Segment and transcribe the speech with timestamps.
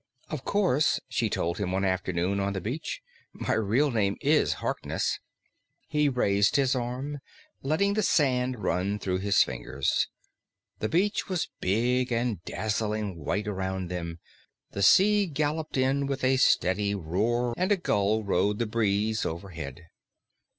[0.29, 3.01] "Of course," she told him one afternoon on the beach,
[3.33, 5.19] "my real name is Harkness."
[5.89, 7.19] He raised his arm,
[7.61, 10.07] letting the sand run through his fingers.
[10.79, 14.17] The beach was big and dazzling white around them,
[14.71, 19.85] the sea galloped in with a steady roar, and a gull rode the breeze overhead.